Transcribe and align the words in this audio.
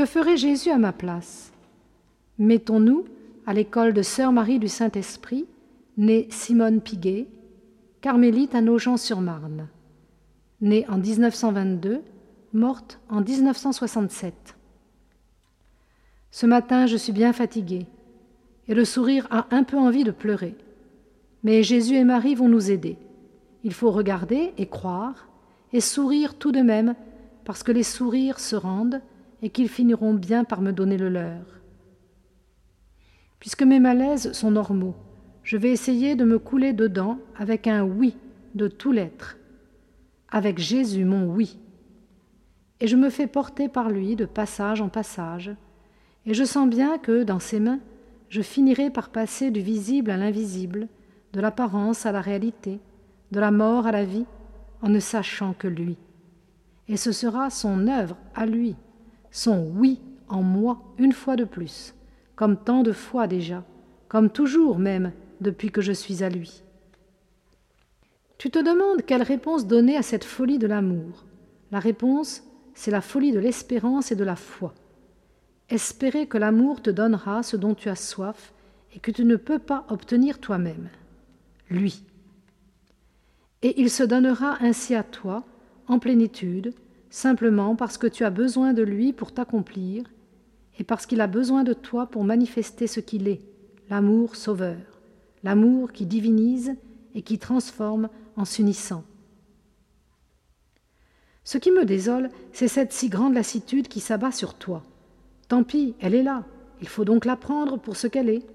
Que 0.00 0.06
ferait 0.06 0.38
Jésus 0.38 0.70
à 0.70 0.78
ma 0.78 0.94
place? 0.94 1.52
Mettons-nous 2.38 3.04
à 3.46 3.52
l'école 3.52 3.92
de 3.92 4.00
Sœur 4.00 4.32
Marie 4.32 4.58
du 4.58 4.66
Saint-Esprit, 4.66 5.44
née 5.98 6.26
Simone 6.30 6.80
Piguet, 6.80 7.26
carmélite 8.00 8.54
à 8.54 8.62
Nogent-sur-Marne, 8.62 9.68
née 10.62 10.86
en 10.88 10.96
1922, 10.96 12.00
morte 12.54 12.98
en 13.10 13.20
1967. 13.20 14.56
Ce 16.30 16.46
matin, 16.46 16.86
je 16.86 16.96
suis 16.96 17.12
bien 17.12 17.34
fatiguée, 17.34 17.86
et 18.68 18.74
le 18.74 18.86
sourire 18.86 19.28
a 19.30 19.48
un 19.50 19.64
peu 19.64 19.76
envie 19.76 20.04
de 20.04 20.12
pleurer. 20.12 20.56
Mais 21.42 21.62
Jésus 21.62 21.96
et 21.96 22.04
Marie 22.04 22.36
vont 22.36 22.48
nous 22.48 22.70
aider. 22.70 22.96
Il 23.64 23.74
faut 23.74 23.90
regarder 23.90 24.54
et 24.56 24.66
croire, 24.66 25.28
et 25.74 25.80
sourire 25.82 26.38
tout 26.38 26.52
de 26.52 26.62
même, 26.62 26.94
parce 27.44 27.62
que 27.62 27.70
les 27.70 27.82
sourires 27.82 28.40
se 28.40 28.56
rendent 28.56 29.02
et 29.42 29.50
qu'ils 29.50 29.68
finiront 29.68 30.14
bien 30.14 30.44
par 30.44 30.60
me 30.60 30.72
donner 30.72 30.96
le 30.96 31.08
leur. 31.08 31.60
Puisque 33.38 33.62
mes 33.62 33.80
malaises 33.80 34.32
sont 34.32 34.50
normaux, 34.50 34.94
je 35.42 35.56
vais 35.56 35.70
essayer 35.70 36.14
de 36.14 36.24
me 36.24 36.38
couler 36.38 36.72
dedans 36.72 37.18
avec 37.36 37.66
un 37.66 37.82
oui 37.82 38.16
de 38.54 38.68
tout 38.68 38.92
l'être, 38.92 39.38
avec 40.30 40.58
Jésus 40.58 41.04
mon 41.04 41.26
oui. 41.26 41.58
Et 42.80 42.86
je 42.86 42.96
me 42.96 43.10
fais 43.10 43.26
porter 43.26 43.68
par 43.68 43.90
lui 43.90 44.16
de 44.16 44.26
passage 44.26 44.80
en 44.80 44.88
passage, 44.88 45.50
et 46.26 46.34
je 46.34 46.44
sens 46.44 46.68
bien 46.68 46.98
que, 46.98 47.22
dans 47.22 47.38
ses 47.38 47.60
mains, 47.60 47.80
je 48.28 48.42
finirai 48.42 48.90
par 48.90 49.08
passer 49.08 49.50
du 49.50 49.60
visible 49.60 50.10
à 50.10 50.16
l'invisible, 50.16 50.88
de 51.32 51.40
l'apparence 51.40 52.06
à 52.06 52.12
la 52.12 52.20
réalité, 52.20 52.78
de 53.32 53.40
la 53.40 53.50
mort 53.50 53.86
à 53.86 53.92
la 53.92 54.04
vie, 54.04 54.26
en 54.82 54.88
ne 54.88 55.00
sachant 55.00 55.52
que 55.52 55.68
lui. 55.68 55.96
Et 56.88 56.96
ce 56.96 57.12
sera 57.12 57.50
son 57.50 57.86
œuvre 57.88 58.16
à 58.34 58.46
lui, 58.46 58.76
son 59.30 59.70
oui 59.74 60.00
en 60.28 60.42
moi 60.42 60.82
une 60.98 61.12
fois 61.12 61.36
de 61.36 61.44
plus, 61.44 61.94
comme 62.36 62.56
tant 62.56 62.82
de 62.82 62.92
fois 62.92 63.26
déjà, 63.26 63.64
comme 64.08 64.30
toujours 64.30 64.78
même 64.78 65.12
depuis 65.40 65.70
que 65.70 65.80
je 65.80 65.92
suis 65.92 66.22
à 66.22 66.28
lui. 66.28 66.62
Tu 68.38 68.50
te 68.50 68.58
demandes 68.58 69.04
quelle 69.04 69.22
réponse 69.22 69.66
donner 69.66 69.96
à 69.96 70.02
cette 70.02 70.24
folie 70.24 70.58
de 70.58 70.66
l'amour. 70.66 71.26
La 71.70 71.78
réponse, 71.78 72.42
c'est 72.74 72.90
la 72.90 73.02
folie 73.02 73.32
de 73.32 73.38
l'espérance 73.38 74.12
et 74.12 74.16
de 74.16 74.24
la 74.24 74.36
foi. 74.36 74.74
Espérer 75.68 76.26
que 76.26 76.38
l'amour 76.38 76.80
te 76.80 76.90
donnera 76.90 77.42
ce 77.42 77.56
dont 77.56 77.74
tu 77.74 77.88
as 77.88 77.96
soif 77.96 78.52
et 78.94 78.98
que 78.98 79.10
tu 79.10 79.24
ne 79.24 79.36
peux 79.36 79.58
pas 79.58 79.84
obtenir 79.88 80.38
toi-même. 80.38 80.88
Lui. 81.68 82.02
Et 83.62 83.80
il 83.80 83.90
se 83.90 84.02
donnera 84.02 84.56
ainsi 84.60 84.94
à 84.94 85.02
toi, 85.02 85.44
en 85.86 85.98
plénitude, 85.98 86.72
simplement 87.10 87.76
parce 87.76 87.98
que 87.98 88.06
tu 88.06 88.24
as 88.24 88.30
besoin 88.30 88.72
de 88.72 88.82
lui 88.82 89.12
pour 89.12 89.32
t'accomplir, 89.32 90.04
et 90.78 90.84
parce 90.84 91.04
qu'il 91.04 91.20
a 91.20 91.26
besoin 91.26 91.62
de 91.62 91.74
toi 91.74 92.06
pour 92.06 92.24
manifester 92.24 92.86
ce 92.86 93.00
qu'il 93.00 93.28
est, 93.28 93.42
l'amour 93.90 94.36
sauveur, 94.36 94.78
l'amour 95.42 95.92
qui 95.92 96.06
divinise 96.06 96.74
et 97.14 97.22
qui 97.22 97.38
transforme 97.38 98.08
en 98.36 98.44
s'unissant. 98.44 99.04
Ce 101.44 101.58
qui 101.58 101.70
me 101.70 101.84
désole, 101.84 102.30
c'est 102.52 102.68
cette 102.68 102.92
si 102.92 103.08
grande 103.08 103.34
lassitude 103.34 103.88
qui 103.88 104.00
s'abat 104.00 104.32
sur 104.32 104.54
toi. 104.54 104.82
Tant 105.48 105.64
pis, 105.64 105.94
elle 106.00 106.14
est 106.14 106.22
là, 106.22 106.44
il 106.80 106.88
faut 106.88 107.04
donc 107.04 107.24
la 107.24 107.36
prendre 107.36 107.78
pour 107.78 107.96
ce 107.96 108.06
qu'elle 108.06 108.30
est, 108.30 108.46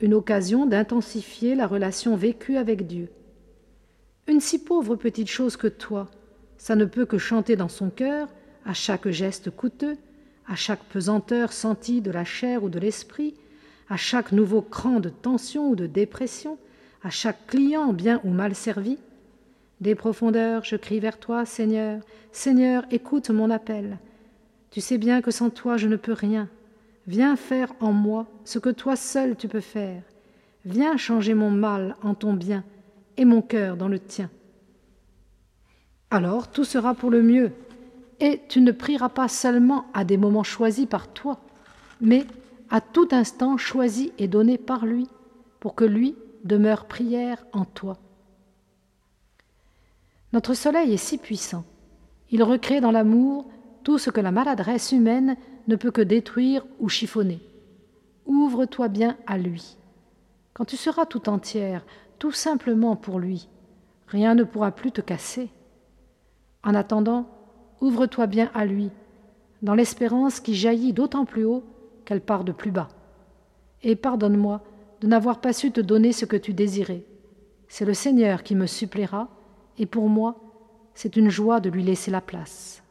une 0.00 0.14
occasion 0.14 0.66
d'intensifier 0.66 1.54
la 1.54 1.66
relation 1.66 2.16
vécue 2.16 2.56
avec 2.56 2.86
Dieu. 2.86 3.08
Une 4.28 4.40
si 4.40 4.62
pauvre 4.62 4.96
petite 4.96 5.28
chose 5.28 5.56
que 5.56 5.66
toi, 5.66 6.08
ça 6.66 6.74
ne 6.74 6.84
peut 6.84 7.06
que 7.06 7.16
chanter 7.16 7.54
dans 7.54 7.68
son 7.68 7.90
cœur, 7.90 8.26
à 8.64 8.74
chaque 8.74 9.08
geste 9.08 9.50
coûteux, 9.52 9.96
à 10.48 10.56
chaque 10.56 10.82
pesanteur 10.82 11.52
sentie 11.52 12.00
de 12.00 12.10
la 12.10 12.24
chair 12.24 12.64
ou 12.64 12.68
de 12.68 12.80
l'esprit, 12.80 13.36
à 13.88 13.96
chaque 13.96 14.32
nouveau 14.32 14.62
cran 14.62 14.98
de 14.98 15.08
tension 15.08 15.70
ou 15.70 15.76
de 15.76 15.86
dépression, 15.86 16.58
à 17.04 17.10
chaque 17.10 17.46
client 17.46 17.92
bien 17.92 18.20
ou 18.24 18.30
mal 18.30 18.56
servi. 18.56 18.98
Des 19.80 19.94
profondeurs, 19.94 20.64
je 20.64 20.74
crie 20.74 20.98
vers 20.98 21.20
toi, 21.20 21.44
Seigneur, 21.46 22.00
Seigneur, 22.32 22.84
écoute 22.90 23.30
mon 23.30 23.48
appel. 23.48 23.98
Tu 24.72 24.80
sais 24.80 24.98
bien 24.98 25.22
que 25.22 25.30
sans 25.30 25.50
toi 25.50 25.76
je 25.76 25.86
ne 25.86 25.94
peux 25.94 26.14
rien. 26.14 26.48
Viens 27.06 27.36
faire 27.36 27.72
en 27.78 27.92
moi 27.92 28.26
ce 28.44 28.58
que 28.58 28.70
toi 28.70 28.96
seul 28.96 29.36
tu 29.36 29.46
peux 29.46 29.60
faire. 29.60 30.02
Viens 30.64 30.96
changer 30.96 31.34
mon 31.34 31.52
mal 31.52 31.94
en 32.02 32.14
ton 32.14 32.34
bien 32.34 32.64
et 33.16 33.24
mon 33.24 33.40
cœur 33.40 33.76
dans 33.76 33.86
le 33.86 34.00
tien 34.00 34.30
alors 36.10 36.50
tout 36.50 36.64
sera 36.64 36.94
pour 36.94 37.10
le 37.10 37.22
mieux, 37.22 37.52
et 38.20 38.40
tu 38.48 38.60
ne 38.60 38.72
prieras 38.72 39.08
pas 39.08 39.28
seulement 39.28 39.86
à 39.92 40.04
des 40.04 40.16
moments 40.16 40.42
choisis 40.42 40.86
par 40.86 41.08
toi, 41.08 41.40
mais 42.00 42.26
à 42.70 42.80
tout 42.80 43.08
instant 43.12 43.56
choisi 43.56 44.12
et 44.18 44.28
donné 44.28 44.58
par 44.58 44.86
lui, 44.86 45.08
pour 45.60 45.74
que 45.74 45.84
lui 45.84 46.14
demeure 46.44 46.86
prière 46.86 47.44
en 47.52 47.64
toi. 47.64 47.98
Notre 50.32 50.54
soleil 50.54 50.92
est 50.92 50.96
si 50.96 51.18
puissant, 51.18 51.64
il 52.30 52.42
recrée 52.42 52.80
dans 52.80 52.90
l'amour 52.90 53.46
tout 53.84 53.98
ce 53.98 54.10
que 54.10 54.20
la 54.20 54.32
maladresse 54.32 54.92
humaine 54.92 55.36
ne 55.68 55.76
peut 55.76 55.90
que 55.90 56.00
détruire 56.00 56.64
ou 56.80 56.88
chiffonner. 56.88 57.40
Ouvre-toi 58.26 58.88
bien 58.88 59.16
à 59.26 59.38
lui. 59.38 59.76
Quand 60.52 60.64
tu 60.64 60.76
seras 60.76 61.06
tout 61.06 61.28
entière, 61.28 61.84
tout 62.18 62.32
simplement 62.32 62.96
pour 62.96 63.18
lui, 63.18 63.48
rien 64.08 64.34
ne 64.34 64.44
pourra 64.44 64.72
plus 64.72 64.90
te 64.90 65.00
casser. 65.00 65.50
En 66.66 66.74
attendant, 66.74 67.26
ouvre-toi 67.80 68.26
bien 68.26 68.50
à 68.52 68.66
lui, 68.66 68.90
dans 69.62 69.76
l'espérance 69.76 70.40
qui 70.40 70.56
jaillit 70.56 70.92
d'autant 70.92 71.24
plus 71.24 71.44
haut 71.44 71.62
qu'elle 72.04 72.20
part 72.20 72.42
de 72.42 72.50
plus 72.50 72.72
bas. 72.72 72.88
Et 73.84 73.94
pardonne-moi 73.94 74.60
de 75.00 75.06
n'avoir 75.06 75.40
pas 75.40 75.52
su 75.52 75.70
te 75.70 75.80
donner 75.80 76.12
ce 76.12 76.24
que 76.24 76.36
tu 76.36 76.52
désirais. 76.52 77.04
C'est 77.68 77.84
le 77.84 77.94
Seigneur 77.94 78.42
qui 78.42 78.56
me 78.56 78.66
suppléera, 78.66 79.28
et 79.78 79.86
pour 79.86 80.08
moi, 80.08 80.40
c'est 80.94 81.14
une 81.14 81.30
joie 81.30 81.60
de 81.60 81.70
lui 81.70 81.84
laisser 81.84 82.10
la 82.10 82.20
place. 82.20 82.82